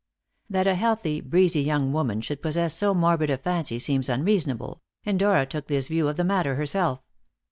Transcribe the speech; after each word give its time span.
That 0.49 0.65
a 0.65 0.73
healthy, 0.73 1.21
breezy 1.21 1.61
young 1.61 1.93
woman 1.93 2.21
should 2.21 2.41
possess 2.41 2.73
so 2.73 2.95
morbid 2.95 3.29
a 3.29 3.37
fancy 3.37 3.77
seems 3.77 4.09
unreasonable; 4.09 4.81
and 5.05 5.19
Dora 5.19 5.45
took 5.45 5.67
this 5.67 5.89
view 5.89 6.07
of 6.07 6.17
the 6.17 6.23
matter 6.23 6.55
herself. 6.55 7.01